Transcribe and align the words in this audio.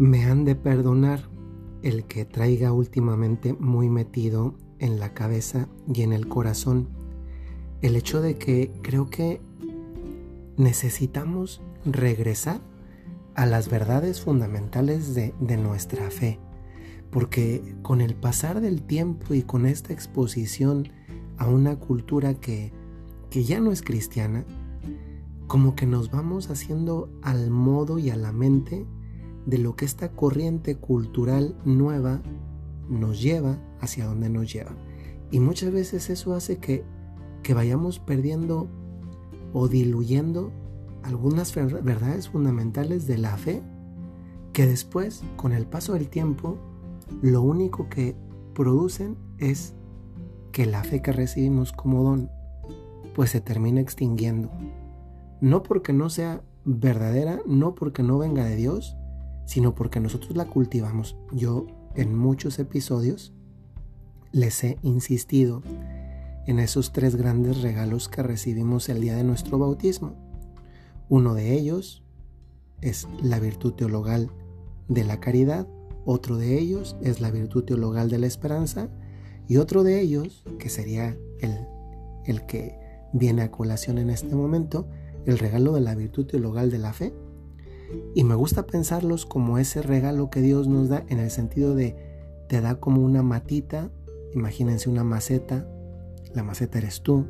Me 0.00 0.24
han 0.24 0.46
de 0.46 0.54
perdonar 0.54 1.28
el 1.82 2.04
que 2.04 2.24
traiga 2.24 2.72
últimamente 2.72 3.52
muy 3.52 3.90
metido 3.90 4.54
en 4.78 4.98
la 4.98 5.12
cabeza 5.12 5.68
y 5.92 6.00
en 6.00 6.14
el 6.14 6.26
corazón 6.26 6.88
el 7.82 7.96
hecho 7.96 8.22
de 8.22 8.36
que 8.36 8.72
creo 8.80 9.10
que 9.10 9.42
necesitamos 10.56 11.60
regresar 11.84 12.62
a 13.34 13.44
las 13.44 13.68
verdades 13.68 14.22
fundamentales 14.22 15.14
de, 15.14 15.34
de, 15.38 15.58
nuestra 15.58 16.10
fe. 16.10 16.38
Porque 17.10 17.76
con 17.82 18.00
el 18.00 18.14
pasar 18.14 18.62
del 18.62 18.80
tiempo 18.80 19.34
y 19.34 19.42
con 19.42 19.66
esta 19.66 19.92
exposición 19.92 20.88
a 21.36 21.46
una 21.46 21.76
cultura 21.76 22.32
que, 22.32 22.72
que 23.28 23.44
ya 23.44 23.60
no 23.60 23.70
es 23.70 23.82
cristiana, 23.82 24.46
como 25.46 25.76
que 25.76 25.84
nos 25.84 26.10
vamos 26.10 26.48
haciendo 26.48 27.10
al 27.20 27.50
modo 27.50 27.98
y 27.98 28.08
a 28.08 28.16
la 28.16 28.32
mente 28.32 28.86
de 29.46 29.58
lo 29.58 29.76
que 29.76 29.84
esta 29.84 30.10
corriente 30.12 30.76
cultural 30.76 31.56
nueva 31.64 32.22
nos 32.88 33.22
lleva 33.22 33.58
hacia 33.80 34.06
donde 34.06 34.28
nos 34.28 34.52
lleva. 34.52 34.72
Y 35.30 35.40
muchas 35.40 35.72
veces 35.72 36.10
eso 36.10 36.34
hace 36.34 36.58
que, 36.58 36.84
que 37.42 37.54
vayamos 37.54 37.98
perdiendo 37.98 38.68
o 39.52 39.68
diluyendo 39.68 40.52
algunas 41.02 41.54
verdades 41.54 42.28
fundamentales 42.28 43.06
de 43.06 43.18
la 43.18 43.36
fe 43.36 43.62
que 44.52 44.66
después, 44.66 45.22
con 45.36 45.52
el 45.52 45.66
paso 45.66 45.94
del 45.94 46.08
tiempo, 46.08 46.58
lo 47.22 47.42
único 47.42 47.88
que 47.88 48.16
producen 48.54 49.16
es 49.38 49.74
que 50.52 50.66
la 50.66 50.82
fe 50.82 51.00
que 51.02 51.12
recibimos 51.12 51.72
como 51.72 52.02
don 52.02 52.30
pues 53.14 53.30
se 53.30 53.40
termina 53.40 53.80
extinguiendo. 53.80 54.50
No 55.40 55.62
porque 55.62 55.92
no 55.92 56.10
sea 56.10 56.42
verdadera, 56.64 57.40
no 57.46 57.74
porque 57.74 58.02
no 58.02 58.18
venga 58.18 58.44
de 58.44 58.56
Dios, 58.56 58.96
sino 59.50 59.74
porque 59.74 59.98
nosotros 59.98 60.36
la 60.36 60.44
cultivamos. 60.44 61.16
Yo 61.32 61.66
en 61.96 62.16
muchos 62.16 62.60
episodios 62.60 63.32
les 64.30 64.62
he 64.62 64.78
insistido 64.82 65.64
en 66.46 66.60
esos 66.60 66.92
tres 66.92 67.16
grandes 67.16 67.60
regalos 67.60 68.08
que 68.08 68.22
recibimos 68.22 68.88
el 68.88 69.00
día 69.00 69.16
de 69.16 69.24
nuestro 69.24 69.58
bautismo. 69.58 70.14
Uno 71.08 71.34
de 71.34 71.54
ellos 71.54 72.04
es 72.80 73.08
la 73.24 73.40
virtud 73.40 73.72
teologal 73.72 74.30
de 74.86 75.02
la 75.02 75.18
caridad, 75.18 75.66
otro 76.04 76.36
de 76.36 76.56
ellos 76.56 76.96
es 77.02 77.20
la 77.20 77.32
virtud 77.32 77.64
teologal 77.64 78.08
de 78.08 78.20
la 78.20 78.28
esperanza 78.28 78.88
y 79.48 79.56
otro 79.56 79.82
de 79.82 80.00
ellos, 80.00 80.44
que 80.60 80.68
sería 80.68 81.16
el, 81.40 81.58
el 82.24 82.46
que 82.46 82.78
viene 83.12 83.42
a 83.42 83.50
colación 83.50 83.98
en 83.98 84.10
este 84.10 84.36
momento, 84.36 84.86
el 85.26 85.40
regalo 85.40 85.72
de 85.72 85.80
la 85.80 85.96
virtud 85.96 86.26
teologal 86.26 86.70
de 86.70 86.78
la 86.78 86.92
fe. 86.92 87.12
Y 88.14 88.24
me 88.24 88.34
gusta 88.34 88.66
pensarlos 88.66 89.26
como 89.26 89.58
ese 89.58 89.82
regalo 89.82 90.30
que 90.30 90.40
Dios 90.40 90.68
nos 90.68 90.88
da 90.88 91.04
en 91.08 91.18
el 91.18 91.30
sentido 91.30 91.74
de 91.74 91.96
te 92.48 92.60
da 92.60 92.76
como 92.76 93.02
una 93.02 93.22
matita, 93.22 93.90
imagínense 94.34 94.90
una 94.90 95.04
maceta, 95.04 95.66
la 96.34 96.42
maceta 96.42 96.78
eres 96.78 97.02
tú, 97.02 97.26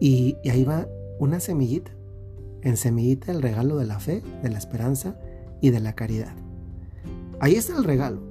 y, 0.00 0.38
ahí 0.48 0.64
va 0.64 0.88
una 1.18 1.40
semillita 1.40 1.92
en 2.62 2.76
semillita 2.76 3.30
el 3.30 3.42
regalo 3.42 3.76
de 3.76 3.86
la 3.86 4.00
fe, 4.00 4.22
de 4.42 4.48
la 4.48 4.58
esperanza 4.58 5.18
y 5.60 5.70
de 5.70 5.80
la 5.80 5.94
caridad. 5.94 6.34
Ahí 7.38 7.54
está 7.54 7.76
el 7.76 7.84
regalo, 7.84 8.22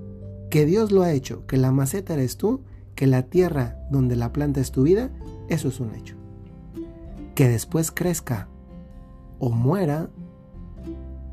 que 0.50 0.66
Dios 0.66 0.92
lo 0.92 1.04
ha 1.04 1.12
hecho, 1.12 1.46
que 1.46 1.58
la 1.58 1.72
maceta 1.72 2.16
eres 2.16 2.38
tú, 2.38 2.62
que 2.96 3.08
la 3.08 3.24
tierra 3.24 3.80
donde 3.92 4.16
la 4.16 4.34
planta 4.34 4.60
es 4.60 4.72
tu 4.72 4.84
vida, 4.84 5.12
eso 5.48 5.68
es 5.68 5.80
un 5.80 5.94
hecho. 5.96 6.16
Que 7.36 7.48
después 7.48 7.92
crezca 7.92 8.50
o 9.38 9.52
muera, 9.52 10.10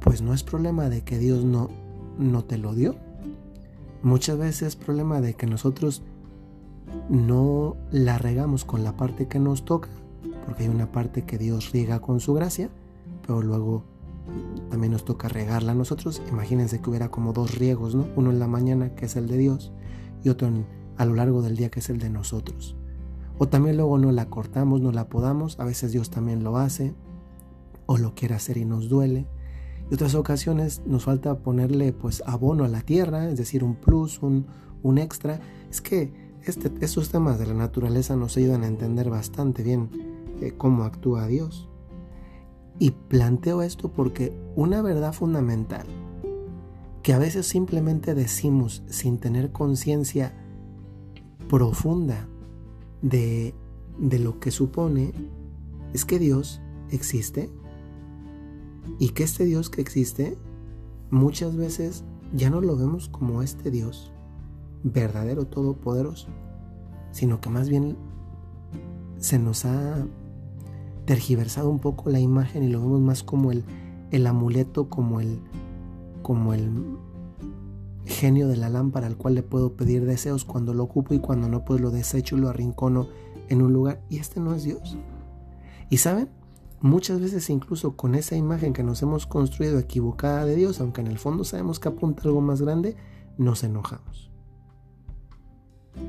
pues 0.07 0.23
no 0.23 0.33
es 0.33 0.45
problema 0.45 0.89
de 0.89 1.03
que 1.03 1.19
Dios 1.19 1.45
no, 1.45 1.69
no 2.17 2.45
te 2.45 2.59
lo 2.59 2.77
dio. 2.77 2.95
Muchas 4.05 4.39
veces 4.39 4.63
es 4.63 4.77
problema 4.77 5.21
de 5.21 5.35
que 5.35 5.49
nosotros 5.49 6.05
no 7.11 7.77
la 7.91 8.17
regamos 8.17 8.65
con 8.65 8.85
la 8.85 8.97
parte 8.97 9.27
que 9.27 9.41
nos 9.41 9.65
toca, 9.65 9.89
porque 10.45 10.63
hay 10.63 10.69
una 10.69 10.93
parte 10.93 11.23
que 11.23 11.39
Dios 11.39 11.73
riega 11.73 11.99
con 11.99 12.21
su 12.21 12.35
gracia, 12.35 12.71
pero 13.27 13.43
luego 13.43 13.83
también 14.71 14.93
nos 14.93 15.05
toca 15.05 15.29
regarla 15.29 15.73
a 15.73 15.75
nosotros. 15.75 16.23
Imagínense 16.31 16.81
que 16.81 16.89
hubiera 16.89 17.11
como 17.11 17.33
dos 17.33 17.59
riegos, 17.59 17.97
¿no? 17.97 18.07
Uno 18.15 18.31
en 18.31 18.39
la 18.39 18.47
mañana, 18.47 18.95
que 18.95 19.07
es 19.07 19.17
el 19.17 19.27
de 19.27 19.39
Dios, 19.39 19.73
y 20.23 20.29
otro 20.29 20.49
a 20.99 21.05
lo 21.05 21.15
largo 21.15 21.43
del 21.43 21.57
día, 21.57 21.69
que 21.69 21.81
es 21.81 21.91
el 21.91 21.99
de 21.99 22.11
nosotros. 22.11 22.77
O 23.39 23.49
también 23.49 23.77
luego 23.77 23.99
no 23.99 24.13
la 24.13 24.27
cortamos, 24.27 24.81
no 24.81 24.93
la 24.93 25.09
podamos, 25.09 25.59
a 25.59 25.65
veces 25.65 25.91
Dios 25.91 26.11
también 26.11 26.45
lo 26.45 26.59
hace, 26.59 26.95
o 27.87 27.99
lo 27.99 28.15
quiere 28.15 28.37
hacer 28.37 28.57
y 28.57 28.65
nos 28.65 28.89
duele. 28.89 29.27
Y 29.91 29.95
otras 29.95 30.15
ocasiones 30.15 30.83
nos 30.87 31.05
falta 31.05 31.39
ponerle 31.39 31.93
pues 31.93 32.23
abono 32.27 32.65
a 32.65 32.69
la 32.69 32.81
tierra, 32.81 33.29
es 33.29 33.39
decir, 33.39 33.63
un 33.63 33.77
plus, 33.77 34.21
un, 34.23 34.47
un 34.83 34.99
extra. 34.99 35.41
Es 35.71 35.81
que 35.81 36.13
este, 36.45 36.73
estos 36.81 37.09
temas 37.11 37.39
de 37.39 37.47
la 37.47 37.55
naturaleza 37.55 38.17
nos 38.17 38.37
ayudan 38.37 38.63
a 38.63 38.69
entender 38.69 39.11
bastante 39.11 39.63
bien 39.63 39.91
eh, 40.41 40.55
cómo 40.57 40.85
actúa 40.85 41.27
Dios. 41.27 41.69
Y 42.79 42.91
planteo 42.91 43.63
esto 43.63 43.91
porque 43.91 44.37
una 44.55 44.83
verdad 44.83 45.13
fundamental 45.13 45.87
que 47.03 47.13
a 47.13 47.19
veces 47.19 47.47
simplemente 47.47 48.15
decimos 48.15 48.83
sin 48.89 49.19
tener 49.19 49.53
conciencia 49.53 50.35
profunda 51.49 52.29
de, 53.01 53.55
de 53.99 54.19
lo 54.19 54.41
que 54.41 54.51
supone 54.51 55.13
es 55.95 56.05
que 56.05 56.19
Dios 56.19 56.61
existe 56.91 57.51
y 58.99 59.11
que 59.11 59.25
este 59.25 59.45
Dios 59.45 59.71
que 59.71 59.81
existe 59.81 60.37
muchas 61.11 61.57
veces 61.57 62.05
ya 62.35 62.51
no 62.51 62.61
lo 62.61 62.77
vemos 62.77 63.09
como 63.09 63.43
este 63.43 63.71
Dios 63.71 64.13
verdadero 64.83 65.47
todopoderoso, 65.47 66.29
sino 67.11 67.41
que 67.41 67.51
más 67.51 67.69
bien 67.69 67.97
se 69.19 69.39
nos 69.39 69.65
ha 69.65 70.07
tergiversado 71.05 71.71
un 71.71 71.79
poco 71.79 72.11
la 72.11 72.21
imagen 72.21 72.63
y 72.63 72.69
lo 72.69 72.81
vemos 72.81 73.01
más 73.01 73.23
como 73.23 73.53
el, 73.53 73.65
el 74.11 74.27
amuleto, 74.27 74.89
como 74.89 75.21
el, 75.21 75.41
como 76.23 76.55
el 76.55 76.71
genio 78.05 78.49
de 78.49 78.57
la 78.57 78.69
lámpara 78.69 79.07
al 79.07 79.17
cual 79.17 79.35
le 79.35 79.43
puedo 79.43 79.75
pedir 79.75 80.05
deseos 80.05 80.45
cuando 80.45 80.75
lo 80.75 80.85
ocupo 80.85 81.15
y 81.15 81.19
cuando 81.19 81.49
no 81.49 81.65
pues 81.65 81.81
lo 81.81 81.91
desecho 81.91 82.37
y 82.37 82.41
lo 82.41 82.49
arrincono 82.49 83.09
en 83.49 83.63
un 83.63 83.73
lugar 83.73 84.03
y 84.09 84.19
este 84.19 84.41
no 84.41 84.55
es 84.55 84.65
Dios. 84.65 84.97
Y 85.91 85.99
saben, 85.99 86.29
muchas 86.81 87.21
veces 87.21 87.49
incluso 87.51 87.97
con 87.97 88.15
esa 88.15 88.37
imagen 88.37 88.73
que 88.73 88.83
nos 88.83 89.03
hemos 89.03 89.27
construido 89.27 89.79
equivocada 89.79 90.45
de 90.45 90.57
Dios, 90.57 90.81
aunque 90.81 91.01
en 91.01 91.07
el 91.07 91.19
fondo 91.19 91.45
sabemos 91.45 91.81
que 91.81 91.89
apunta 91.89 92.23
algo 92.25 92.41
más 92.41 92.63
grande, 92.63 92.97
nos 93.39 93.65
enojamos. 93.65 94.31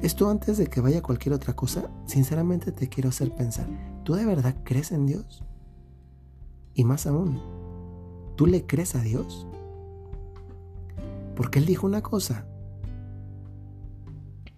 Esto 0.02 0.30
antes 0.30 0.58
de 0.58 0.68
que 0.68 0.82
vaya 0.82 1.02
cualquier 1.02 1.34
otra 1.34 1.56
cosa, 1.56 1.90
sinceramente 2.06 2.72
te 2.72 2.90
quiero 2.90 3.10
hacer 3.10 3.34
pensar, 3.34 3.68
¿tú 4.04 4.14
de 4.16 4.26
verdad 4.26 4.56
crees 4.64 4.92
en 4.92 5.06
Dios? 5.06 5.44
Y 6.74 6.84
más 6.84 7.08
aún, 7.08 7.42
¿tú 8.36 8.46
le 8.46 8.66
crees 8.66 8.96
a 8.96 9.02
Dios? 9.02 9.48
Porque 11.36 11.60
Él 11.60 11.66
dijo 11.66 11.88
una 11.88 12.02
cosa. 12.02 12.48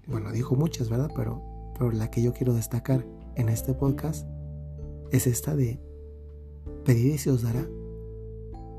Bueno, 0.07 0.31
dijo 0.31 0.55
muchas, 0.55 0.89
¿verdad? 0.89 1.11
Pero, 1.15 1.43
pero 1.77 1.91
la 1.91 2.09
que 2.09 2.21
yo 2.21 2.33
quiero 2.33 2.53
destacar 2.53 3.05
en 3.35 3.47
este 3.47 3.73
podcast 3.73 4.27
es 5.11 5.27
esta 5.27 5.55
de 5.55 5.79
pedid 6.89 7.13
y 7.13 7.17
se 7.19 7.29
os 7.29 7.43
dará, 7.43 7.67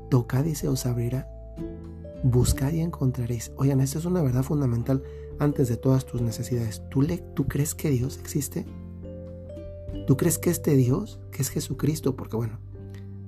tocad 0.09 0.43
y 0.43 0.53
se 0.53 0.67
os 0.67 0.85
abrirá, 0.85 1.29
buscad 2.25 2.73
y 2.73 2.81
encontraréis. 2.81 3.53
Oigan, 3.55 3.79
esta 3.79 3.99
es 3.99 4.05
una 4.05 4.21
verdad 4.21 4.43
fundamental 4.43 5.01
antes 5.39 5.69
de 5.69 5.77
todas 5.77 6.05
tus 6.05 6.21
necesidades. 6.21 6.81
¿Tú, 6.89 7.03
le, 7.03 7.19
¿Tú 7.19 7.47
crees 7.47 7.73
que 7.73 7.89
Dios 7.89 8.19
existe? 8.19 8.65
¿Tú 10.07 10.17
crees 10.17 10.39
que 10.39 10.49
este 10.49 10.75
Dios, 10.75 11.21
que 11.31 11.41
es 11.41 11.49
Jesucristo? 11.51 12.17
Porque 12.17 12.35
bueno, 12.35 12.59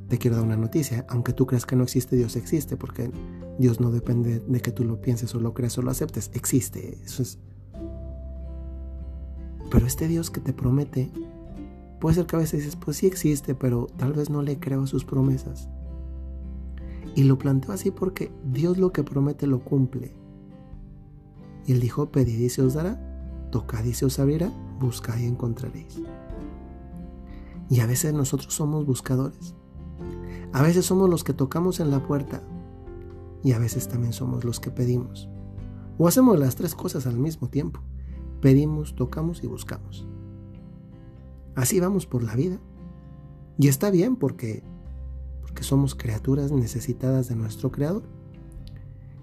te 0.09 0.17
quiero 0.17 0.35
dar 0.35 0.45
una 0.45 0.57
noticia, 0.57 1.05
aunque 1.07 1.31
tú 1.31 1.45
creas 1.45 1.65
que 1.65 1.77
no 1.77 1.83
existe, 1.83 2.17
Dios 2.17 2.35
existe, 2.35 2.75
porque 2.75 3.09
Dios 3.57 3.79
no 3.79 3.89
depende 3.89 4.41
de 4.41 4.59
que 4.59 4.73
tú 4.73 4.83
lo 4.83 4.99
pienses 4.99 5.33
o 5.33 5.39
lo 5.39 5.53
creas 5.53 5.77
o 5.77 5.81
lo 5.81 5.91
aceptes, 5.91 6.29
existe, 6.33 6.99
eso 7.05 7.23
es. 7.23 7.39
Pero 9.71 9.87
este 9.87 10.09
Dios 10.09 10.29
que 10.29 10.41
te 10.41 10.51
promete, 10.51 11.09
puede 12.03 12.15
ser 12.15 12.25
que 12.25 12.35
a 12.35 12.39
veces 12.39 12.59
dices, 12.59 12.75
pues 12.75 12.97
sí 12.97 13.07
existe, 13.07 13.55
pero 13.55 13.87
tal 13.95 14.11
vez 14.11 14.29
no 14.29 14.41
le 14.41 14.59
creo 14.59 14.83
a 14.83 14.87
sus 14.87 15.05
promesas. 15.05 15.69
Y 17.15 17.23
lo 17.23 17.37
planteo 17.37 17.71
así 17.73 17.91
porque 17.91 18.29
Dios 18.43 18.77
lo 18.77 18.91
que 18.91 19.05
promete 19.05 19.47
lo 19.47 19.63
cumple. 19.63 20.13
Y 21.65 21.71
él 21.71 21.79
dijo, 21.79 22.11
pedid 22.11 22.39
y 22.39 22.49
se 22.49 22.61
os 22.61 22.73
dará, 22.73 22.99
tocad 23.51 23.85
y 23.85 23.93
se 23.93 24.03
os 24.03 24.19
abrirá, 24.19 24.51
buscad 24.81 25.17
y 25.17 25.27
encontraréis. 25.27 26.01
Y 27.69 27.79
a 27.79 27.85
veces 27.85 28.13
nosotros 28.13 28.53
somos 28.53 28.85
buscadores. 28.85 29.55
A 30.51 30.61
veces 30.61 30.85
somos 30.85 31.09
los 31.09 31.23
que 31.23 31.31
tocamos 31.31 31.79
en 31.79 31.89
la 31.89 32.05
puerta 32.05 32.43
y 33.45 33.53
a 33.53 33.59
veces 33.59 33.87
también 33.87 34.11
somos 34.11 34.43
los 34.43 34.59
que 34.59 34.71
pedimos. 34.71 35.29
O 35.97 36.09
hacemos 36.09 36.37
las 36.37 36.57
tres 36.57 36.75
cosas 36.75 37.07
al 37.07 37.17
mismo 37.17 37.47
tiempo. 37.47 37.79
Pedimos, 38.41 38.93
tocamos 38.93 39.41
y 39.41 39.47
buscamos. 39.47 40.05
Así 41.55 41.79
vamos 41.79 42.05
por 42.05 42.23
la 42.23 42.35
vida. 42.35 42.59
Y 43.57 43.67
está 43.67 43.91
bien 43.91 44.15
porque, 44.15 44.63
porque 45.41 45.63
somos 45.63 45.95
criaturas 45.95 46.51
necesitadas 46.51 47.29
de 47.29 47.35
nuestro 47.35 47.71
Creador. 47.71 48.03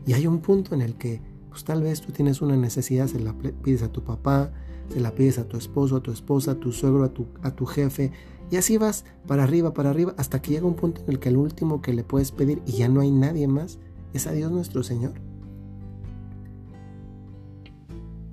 Y 0.07 0.13
hay 0.13 0.27
un 0.27 0.41
punto 0.41 0.75
en 0.75 0.83
el 0.83 0.97
que 0.97 1.21
pues 1.51 1.65
tal 1.65 1.83
vez 1.83 2.01
tú 2.01 2.13
tienes 2.13 2.41
una 2.43 2.57
necesidad, 2.57 3.09
se 3.09 3.19
la 3.19 3.35
pides 3.35 3.83
a 3.83 3.91
tu 3.91 4.05
papá, 4.05 4.53
se 4.89 5.01
la 5.01 5.15
pides 5.15 5.39
a 5.39 5.49
tu 5.49 5.57
esposo, 5.57 5.97
a 5.97 6.03
tu 6.03 6.13
esposa, 6.13 6.53
a 6.53 6.55
tu 6.55 6.71
suegro, 6.71 7.03
a 7.03 7.13
tu, 7.13 7.27
a 7.43 7.51
tu 7.51 7.67
jefe, 7.67 8.13
y 8.51 8.57
así 8.57 8.79
vas 8.79 9.05
para 9.27 9.45
arriba, 9.45 9.73
para 9.73 9.91
arriba, 9.91 10.15
hasta 10.17 10.43
que 10.43 10.53
llega 10.53 10.67
un 10.67 10.75
punto 10.75 11.03
en 11.03 11.11
el 11.11 11.19
que 11.21 11.29
el 11.29 11.37
último 11.37 11.81
que 11.83 11.93
le 11.93 12.03
puedes 12.03 12.33
pedir 12.33 12.63
y 12.67 12.73
ya 12.73 12.89
no 12.89 13.01
hay 13.01 13.11
nadie 13.11 13.47
más 13.47 13.79
es 14.13 14.27
a 14.27 14.33
Dios 14.33 14.51
nuestro 14.51 14.83
Señor. 14.83 15.15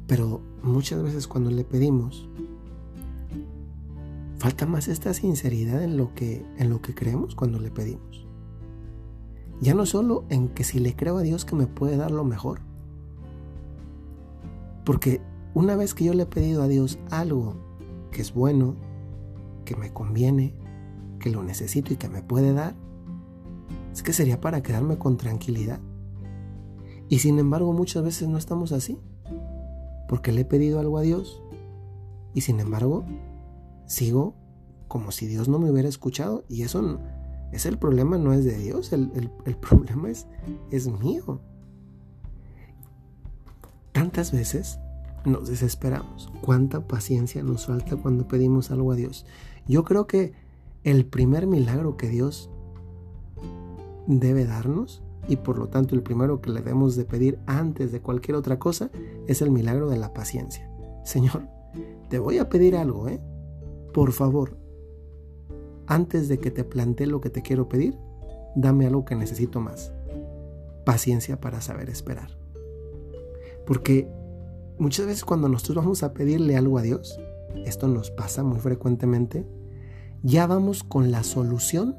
Pero 0.08 0.42
muchas 0.64 1.04
veces 1.04 1.28
cuando 1.28 1.52
le 1.52 1.64
pedimos, 1.64 2.28
falta 4.38 4.66
más 4.66 4.88
esta 4.88 5.14
sinceridad 5.14 5.84
en 5.84 5.98
lo 5.98 6.14
que, 6.14 6.46
en 6.58 6.70
lo 6.70 6.82
que 6.82 6.94
creemos 6.94 7.36
cuando 7.36 7.60
le 7.60 7.72
pedimos. 7.72 8.28
Ya 9.60 9.74
no 9.74 9.86
solo 9.86 10.26
en 10.30 10.50
que 10.50 10.64
si 10.64 10.80
le 10.80 10.96
creo 10.96 11.18
a 11.18 11.22
Dios 11.22 11.46
que 11.46 11.56
me 11.56 11.68
puede 11.68 11.98
dar 11.98 12.12
lo 12.12 12.24
mejor. 12.24 12.60
Porque 14.86 15.22
una 15.54 15.76
vez 15.76 15.94
que 15.94 16.06
yo 16.06 16.14
le 16.14 16.24
he 16.24 16.28
pedido 16.28 16.62
a 16.62 16.68
Dios 16.68 17.00
algo 17.10 17.56
que 18.12 18.22
es 18.22 18.34
bueno, 18.34 18.76
que 19.66 19.76
me 19.76 19.92
conviene, 19.92 20.54
que 21.20 21.32
lo 21.32 21.44
necesito 21.44 21.94
y 21.94 21.98
que 21.98 22.10
me 22.10 22.22
puede 22.22 22.54
dar, 22.54 22.76
es 23.92 24.04
que 24.04 24.14
sería 24.14 24.40
para 24.40 24.62
quedarme 24.62 24.98
con 24.98 25.18
tranquilidad. 25.18 25.80
Y 27.10 27.20
sin 27.20 27.40
embargo 27.40 27.74
muchas 27.74 28.04
veces 28.04 28.28
no 28.28 28.38
estamos 28.38 28.72
así, 28.72 29.00
porque 30.08 30.32
le 30.32 30.42
he 30.42 30.46
pedido 30.46 30.80
algo 30.80 31.00
a 31.00 31.02
Dios 31.02 31.42
y 32.34 32.42
sin 32.42 32.60
embargo 32.60 33.04
sigo 33.88 34.36
como 34.88 35.12
si 35.12 35.28
Dios 35.28 35.50
no 35.50 35.60
me 35.60 35.72
hubiera 35.72 35.90
escuchado 35.90 36.46
y 36.48 36.62
eso 36.62 37.00
es 37.52 37.66
el 37.66 37.78
problema, 37.78 38.18
no 38.18 38.34
es 38.34 38.46
de 38.46 38.58
Dios, 38.58 38.94
el, 38.94 39.12
el 39.46 39.56
problema 39.58 40.10
es, 40.10 40.28
es 40.72 40.88
mío. 40.88 41.42
Tantas 43.92 44.32
veces 44.32 44.80
nos 45.26 45.50
desesperamos. 45.50 46.32
Cuánta 46.42 46.88
paciencia 46.88 47.44
nos 47.44 47.66
falta 47.66 47.96
cuando 47.98 48.28
pedimos 48.28 48.72
algo 48.72 48.92
a 48.92 48.96
Dios. 48.96 49.26
Yo 49.68 49.84
creo 49.84 50.08
que 50.08 50.34
el 50.84 51.06
primer 51.06 51.48
milagro 51.48 51.98
que 51.98 52.08
Dios 52.08 52.50
debe 54.08 54.46
darnos 54.46 55.04
y 55.28 55.36
por 55.36 55.60
lo 55.60 55.68
tanto 55.68 55.96
el 55.96 56.02
primero 56.02 56.42
que 56.42 56.50
le 56.50 56.62
debemos 56.62 56.96
de 56.96 57.04
pedir 57.04 57.40
antes 57.46 57.92
de 57.92 58.02
cualquier 58.02 58.38
otra 58.38 58.58
cosa 58.58 58.90
es 59.28 59.42
el 59.42 59.52
milagro 59.52 59.90
de 59.90 59.98
la 59.98 60.14
paciencia. 60.14 60.70
Señor, 61.04 61.48
te 62.10 62.20
voy 62.20 62.38
a 62.38 62.48
pedir 62.50 62.76
algo, 62.78 63.10
¿eh? 63.10 63.20
Por 63.94 64.12
favor, 64.12 64.58
antes 65.88 66.28
de 66.28 66.40
que 66.40 66.52
te 66.52 66.64
plantee 66.64 67.08
lo 67.08 67.22
que 67.22 67.30
te 67.30 67.42
quiero 67.42 67.70
pedir, 67.70 67.98
dame 68.56 68.86
algo 68.86 69.06
que 69.06 69.16
necesito 69.16 69.62
más. 69.62 69.94
Paciencia 70.86 71.40
para 71.40 71.62
saber 71.62 71.90
esperar. 71.90 72.38
Porque 73.66 74.10
muchas 74.78 75.06
veces 75.06 75.26
cuando 75.26 75.50
nosotros 75.50 75.78
vamos 75.78 76.04
a 76.04 76.14
pedirle 76.14 76.58
algo 76.58 76.78
a 76.78 76.82
Dios, 76.82 77.20
esto 77.66 77.88
nos 77.88 78.12
pasa 78.12 78.44
muy 78.44 78.60
frecuentemente, 78.60 79.46
ya 80.24 80.48
vamos 80.48 80.84
con 80.84 81.12
la 81.12 81.24
solución 81.24 81.96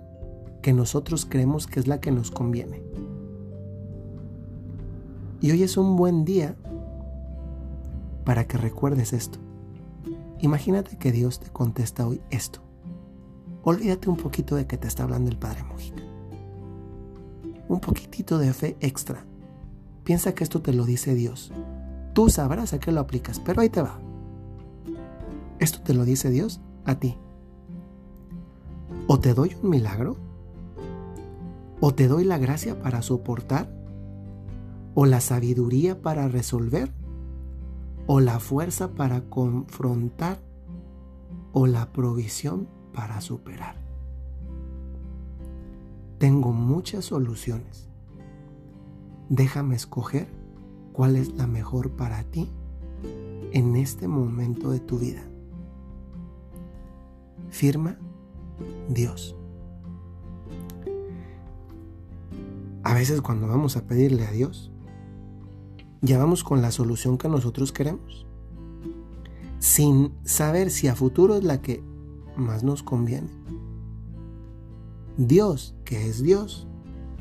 que 0.62 0.72
nosotros 0.72 1.26
creemos 1.26 1.66
que 1.66 1.80
es 1.80 1.86
la 1.86 2.00
que 2.00 2.10
nos 2.10 2.30
conviene. 2.30 2.82
Y 5.40 5.50
hoy 5.52 5.62
es 5.62 5.76
un 5.76 5.96
buen 5.96 6.24
día 6.24 6.56
para 8.24 8.46
que 8.46 8.58
recuerdes 8.58 9.12
esto. 9.12 9.38
Imagínate 10.40 10.96
que 10.98 11.10
Dios 11.12 11.40
te 11.40 11.50
contesta 11.50 12.06
hoy 12.06 12.20
esto. 12.30 12.60
Olvídate 13.62 14.08
un 14.08 14.16
poquito 14.16 14.54
de 14.54 14.66
que 14.66 14.78
te 14.78 14.86
está 14.86 15.02
hablando 15.02 15.30
el 15.30 15.36
Padre 15.36 15.64
Mujica. 15.64 16.02
Un 17.68 17.80
poquitito 17.80 18.38
de 18.38 18.52
fe 18.52 18.76
extra. 18.80 19.24
Piensa 20.04 20.34
que 20.34 20.44
esto 20.44 20.62
te 20.62 20.72
lo 20.72 20.84
dice 20.84 21.14
Dios. 21.14 21.52
Tú 22.14 22.30
sabrás 22.30 22.72
a 22.72 22.78
qué 22.78 22.92
lo 22.92 23.00
aplicas, 23.00 23.40
pero 23.40 23.60
ahí 23.60 23.68
te 23.68 23.82
va. 23.82 24.00
Esto 25.58 25.80
te 25.82 25.92
lo 25.92 26.04
dice 26.04 26.30
Dios 26.30 26.60
a 26.84 26.94
ti. 26.94 27.18
O 29.06 29.18
te 29.18 29.34
doy 29.34 29.56
un 29.62 29.70
milagro, 29.70 30.16
o 31.80 31.94
te 31.94 32.08
doy 32.08 32.24
la 32.24 32.38
gracia 32.38 32.80
para 32.80 33.02
soportar, 33.02 33.72
o 34.94 35.04
la 35.04 35.20
sabiduría 35.20 36.00
para 36.00 36.28
resolver, 36.28 36.92
o 38.08 38.20
la 38.20 38.40
fuerza 38.40 38.94
para 38.94 39.20
confrontar, 39.28 40.40
o 41.52 41.66
la 41.66 41.92
provisión 41.92 42.66
para 42.94 43.20
superar. 43.20 43.76
Tengo 46.16 46.52
muchas 46.52 47.04
soluciones. 47.04 47.90
Déjame 49.28 49.76
escoger 49.76 50.26
cuál 50.94 51.16
es 51.16 51.34
la 51.34 51.46
mejor 51.46 51.90
para 51.90 52.24
ti 52.24 52.50
en 53.52 53.76
este 53.76 54.08
momento 54.08 54.70
de 54.70 54.80
tu 54.80 54.98
vida. 54.98 55.22
Firma 57.50 57.98
Dios. 58.88 59.36
A 62.84 62.94
veces 62.94 63.20
cuando 63.20 63.46
vamos 63.48 63.76
a 63.76 63.86
pedirle 63.86 64.26
a 64.26 64.30
Dios, 64.30 64.72
ya 66.00 66.18
vamos 66.18 66.44
con 66.44 66.62
la 66.62 66.70
solución 66.70 67.18
que 67.18 67.28
nosotros 67.28 67.72
queremos, 67.72 68.26
sin 69.58 70.12
saber 70.24 70.70
si 70.70 70.88
a 70.88 70.94
futuro 70.94 71.36
es 71.36 71.44
la 71.44 71.60
que 71.60 71.82
más 72.36 72.62
nos 72.62 72.82
conviene. 72.82 73.28
Dios, 75.16 75.74
que 75.84 76.08
es 76.08 76.22
Dios, 76.22 76.68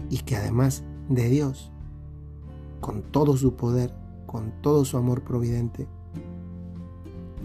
y 0.09 0.19
que 0.19 0.35
además 0.35 0.83
de 1.09 1.29
Dios 1.29 1.71
con 2.79 3.01
todo 3.01 3.37
su 3.37 3.55
poder, 3.55 3.93
con 4.25 4.51
todo 4.61 4.85
su 4.85 4.97
amor 4.97 5.23
providente. 5.23 5.87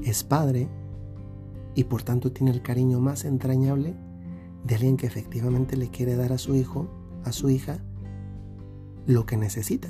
Es 0.03 0.25
padre 0.25 0.69
y 1.75 1.85
por 1.85 2.03
tanto 2.03 2.33
tiene 2.33 2.51
el 2.51 2.63
cariño 2.63 3.01
más 3.01 3.25
entrañable 3.25 3.95
de 4.65 4.75
alguien 4.75 4.97
que 4.97 5.07
efectivamente 5.07 5.77
le 5.77 5.89
quiere 5.89 6.17
dar 6.17 6.33
a 6.33 6.39
su 6.39 6.55
hijo, 6.55 6.89
a 7.25 7.33
su 7.33 7.51
hija, 7.51 7.79
lo 9.07 9.27
que 9.27 9.37
necesita. 9.37 9.89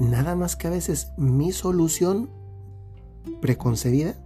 Nada 0.00 0.34
más 0.36 0.56
que 0.56 0.66
a 0.66 0.70
veces 0.70 1.12
mi 1.16 1.52
solución 1.52 2.30
preconcebida 3.40 4.16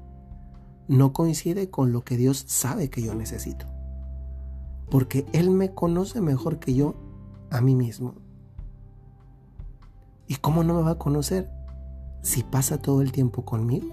no 0.89 1.13
coincide 1.13 1.71
con 1.71 1.93
lo 1.93 2.03
que 2.05 2.17
Dios 2.17 2.45
sabe 2.47 2.90
que 2.90 3.02
yo 3.02 3.14
necesito. 3.14 3.67
Porque 4.90 5.26
Él 5.33 5.50
me 5.50 5.75
conoce 5.75 6.21
mejor 6.21 6.59
que 6.59 6.75
yo 6.75 6.95
a 7.50 7.61
mí 7.61 7.75
mismo. 7.75 8.14
¿Y 10.29 10.37
cómo 10.37 10.64
no 10.64 10.75
me 10.75 10.83
va 10.83 10.93
a 10.93 10.99
conocer 10.99 11.50
si 12.23 12.43
pasa 12.43 12.79
todo 12.79 13.02
el 13.02 13.12
tiempo 13.12 13.45
conmigo? 13.45 13.87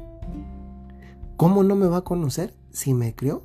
¿Cómo 1.38 1.64
no 1.64 1.76
me 1.76 1.88
va 1.88 1.98
a 1.98 2.04
conocer 2.04 2.56
si 2.72 2.94
me 2.94 3.16
crió? 3.16 3.44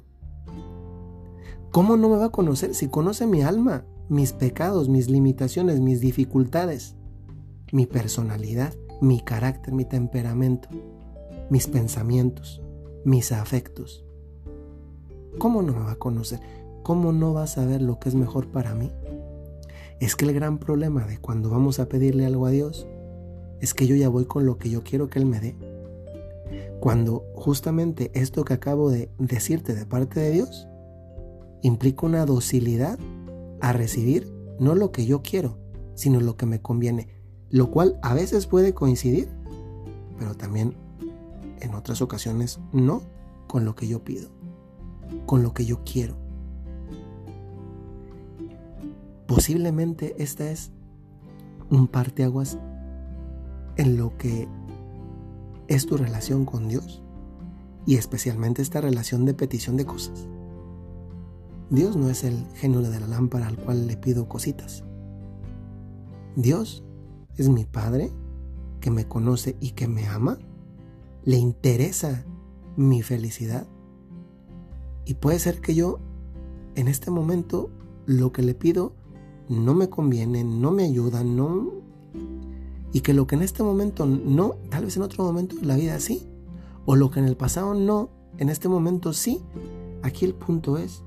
¿Cómo 1.70 1.96
no 1.96 2.08
me 2.08 2.16
va 2.16 2.26
a 2.26 2.30
conocer 2.30 2.74
si 2.74 2.88
conoce 2.88 3.26
mi 3.26 3.42
alma, 3.42 3.84
mis 4.08 4.32
pecados, 4.32 4.88
mis 4.88 5.08
limitaciones, 5.10 5.80
mis 5.80 6.00
dificultades, 6.00 6.96
mi 7.72 7.86
personalidad, 7.86 8.74
mi 9.00 9.20
carácter, 9.20 9.74
mi 9.74 9.84
temperamento, 9.84 10.68
mis 11.50 11.66
pensamientos, 11.66 12.62
mis 13.04 13.32
afectos? 13.32 14.04
¿Cómo 15.38 15.62
no 15.62 15.72
me 15.72 15.80
va 15.80 15.92
a 15.92 15.98
conocer? 15.98 16.40
¿Cómo 16.82 17.12
no 17.12 17.34
va 17.34 17.44
a 17.44 17.48
saber 17.48 17.82
lo 17.82 17.98
que 17.98 18.08
es 18.08 18.14
mejor 18.14 18.48
para 18.48 18.74
mí? 18.74 18.90
Es 20.00 20.16
que 20.16 20.24
el 20.24 20.32
gran 20.32 20.58
problema 20.58 21.06
de 21.06 21.18
cuando 21.18 21.50
vamos 21.50 21.78
a 21.80 21.88
pedirle 21.88 22.26
algo 22.26 22.46
a 22.46 22.50
Dios 22.50 22.86
es 23.60 23.74
que 23.74 23.86
yo 23.86 23.96
ya 23.96 24.08
voy 24.08 24.24
con 24.24 24.46
lo 24.46 24.58
que 24.58 24.70
yo 24.70 24.82
quiero 24.82 25.08
que 25.08 25.18
Él 25.18 25.26
me 25.26 25.40
dé. 25.40 25.56
Cuando 26.80 27.24
justamente 27.34 28.10
esto 28.14 28.44
que 28.44 28.54
acabo 28.54 28.90
de 28.90 29.10
decirte 29.18 29.74
de 29.74 29.84
parte 29.84 30.20
de 30.20 30.30
Dios 30.30 30.68
implica 31.62 32.06
una 32.06 32.24
docilidad 32.24 32.98
a 33.60 33.72
recibir 33.72 34.32
no 34.60 34.74
lo 34.74 34.92
que 34.92 35.04
yo 35.04 35.22
quiero, 35.22 35.58
sino 35.94 36.20
lo 36.20 36.36
que 36.36 36.46
me 36.46 36.60
conviene, 36.60 37.08
lo 37.50 37.70
cual 37.70 37.98
a 38.02 38.14
veces 38.14 38.46
puede 38.46 38.74
coincidir, 38.74 39.28
pero 40.18 40.34
también 40.34 40.74
en 41.60 41.74
otras 41.74 42.02
ocasiones 42.02 42.60
no 42.72 43.02
con 43.46 43.64
lo 43.64 43.74
que 43.74 43.88
yo 43.88 44.04
pido, 44.04 44.28
con 45.26 45.42
lo 45.42 45.54
que 45.54 45.64
yo 45.64 45.82
quiero. 45.84 46.16
Posiblemente 49.26 50.14
esta 50.18 50.50
es 50.50 50.70
un 51.70 51.86
parteaguas 51.86 52.58
en 53.76 53.96
lo 53.96 54.16
que 54.16 54.48
es 55.68 55.86
tu 55.86 55.96
relación 55.96 56.44
con 56.44 56.68
Dios 56.68 57.02
y 57.86 57.96
especialmente 57.96 58.62
esta 58.62 58.80
relación 58.80 59.24
de 59.24 59.34
petición 59.34 59.76
de 59.76 59.86
cosas. 59.86 60.26
Dios 61.70 61.96
no 61.96 62.08
es 62.08 62.24
el 62.24 62.46
genio 62.54 62.80
de 62.80 63.00
la 63.00 63.06
lámpara 63.06 63.46
al 63.46 63.58
cual 63.58 63.86
le 63.86 63.96
pido 63.96 64.28
cositas. 64.28 64.84
Dios 66.34 66.82
es 67.38 67.48
mi 67.48 67.64
Padre 67.64 68.10
que 68.80 68.90
me 68.90 69.06
conoce 69.06 69.56
y 69.60 69.70
que 69.70 69.88
me 69.88 70.06
ama. 70.06 70.38
Le 71.24 71.36
interesa 71.36 72.24
mi 72.76 73.02
felicidad. 73.02 73.66
Y 75.04 75.14
puede 75.14 75.38
ser 75.38 75.60
que 75.60 75.74
yo 75.74 75.98
en 76.74 76.88
este 76.88 77.10
momento 77.10 77.70
lo 78.06 78.32
que 78.32 78.42
le 78.42 78.54
pido 78.54 78.92
no 79.48 79.74
me 79.74 79.88
conviene, 79.88 80.44
no 80.44 80.70
me 80.70 80.84
ayuda, 80.84 81.24
no 81.24 81.72
Y 82.92 83.00
que 83.00 83.14
lo 83.14 83.26
que 83.26 83.34
en 83.34 83.42
este 83.42 83.62
momento 83.62 84.06
no, 84.06 84.56
tal 84.70 84.84
vez 84.84 84.96
en 84.96 85.02
otro 85.02 85.24
momento 85.24 85.56
la 85.62 85.76
vida 85.76 85.98
sí. 86.00 86.26
O 86.86 86.96
lo 86.96 87.10
que 87.10 87.20
en 87.20 87.26
el 87.26 87.36
pasado 87.36 87.74
no, 87.74 88.10
en 88.38 88.48
este 88.48 88.68
momento 88.68 89.12
sí. 89.12 89.40
Aquí 90.02 90.24
el 90.24 90.34
punto 90.34 90.78
es, 90.78 91.02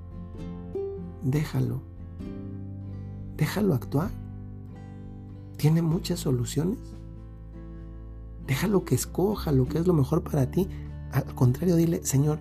déjalo. 1.24 1.82
Déjalo 3.38 3.74
actuar. 3.74 4.21
Tiene 5.62 5.84
muchas 5.84 6.20
soluciones. 6.22 6.80
Déjalo 8.48 8.84
que 8.84 8.96
escoja 8.96 9.52
lo 9.52 9.68
que 9.68 9.78
es 9.78 9.86
lo 9.86 9.94
mejor 9.94 10.24
para 10.24 10.50
ti. 10.50 10.68
Al 11.12 11.36
contrario, 11.36 11.76
dile, 11.76 12.04
Señor, 12.04 12.40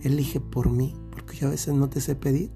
elige 0.00 0.40
por 0.40 0.70
mí, 0.70 0.94
porque 1.10 1.36
yo 1.36 1.48
a 1.48 1.50
veces 1.50 1.74
no 1.74 1.90
te 1.90 2.00
sé 2.00 2.14
pedir. 2.14 2.50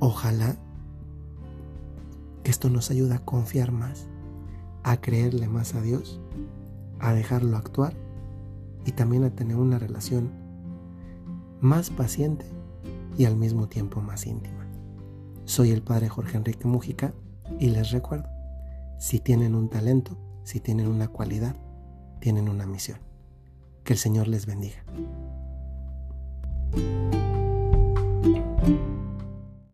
Ojalá 0.00 0.56
que 2.42 2.50
esto 2.50 2.68
nos 2.68 2.90
ayude 2.90 3.14
a 3.14 3.24
confiar 3.24 3.70
más, 3.70 4.08
a 4.82 5.00
creerle 5.00 5.46
más 5.46 5.76
a 5.76 5.82
Dios, 5.82 6.20
a 6.98 7.12
dejarlo 7.12 7.56
actuar 7.56 7.94
y 8.84 8.90
también 8.90 9.22
a 9.22 9.30
tener 9.30 9.56
una 9.56 9.78
relación 9.78 10.32
más 11.60 11.90
paciente 11.90 12.44
y 13.16 13.24
al 13.24 13.36
mismo 13.36 13.68
tiempo 13.68 14.00
más 14.00 14.26
íntima. 14.26 14.66
Soy 15.44 15.70
el 15.70 15.82
padre 15.82 16.08
Jorge 16.08 16.38
Enrique 16.38 16.66
Mújica 16.66 17.14
y 17.58 17.68
les 17.70 17.90
recuerdo, 17.90 18.28
si 18.98 19.18
tienen 19.18 19.54
un 19.54 19.68
talento, 19.68 20.16
si 20.44 20.60
tienen 20.60 20.88
una 20.88 21.08
cualidad, 21.08 21.54
tienen 22.20 22.48
una 22.48 22.66
misión. 22.66 22.98
Que 23.84 23.92
el 23.92 23.98
Señor 23.98 24.28
les 24.28 24.46
bendiga. 24.46 24.84